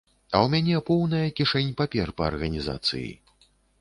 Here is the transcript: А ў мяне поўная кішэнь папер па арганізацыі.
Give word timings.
А 0.19 0.37
ў 0.37 0.47
мяне 0.53 0.79
поўная 0.87 1.27
кішэнь 1.39 1.69
папер 1.83 2.13
па 2.23 2.27
арганізацыі. 2.31 3.09